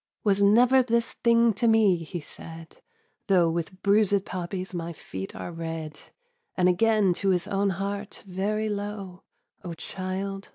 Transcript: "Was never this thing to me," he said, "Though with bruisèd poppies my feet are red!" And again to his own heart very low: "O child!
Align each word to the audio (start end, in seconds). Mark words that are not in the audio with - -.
"Was 0.23 0.41
never 0.41 0.81
this 0.81 1.11
thing 1.11 1.53
to 1.53 1.67
me," 1.67 1.97
he 1.97 2.21
said, 2.21 2.79
"Though 3.27 3.51
with 3.51 3.83
bruisèd 3.83 4.25
poppies 4.25 4.73
my 4.73 4.93
feet 4.93 5.35
are 5.35 5.51
red!" 5.51 5.99
And 6.57 6.67
again 6.67 7.13
to 7.21 7.29
his 7.29 7.47
own 7.47 7.69
heart 7.69 8.23
very 8.25 8.67
low: 8.67 9.21
"O 9.63 9.75
child! 9.75 10.49